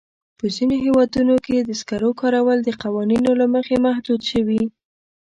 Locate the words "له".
3.41-3.45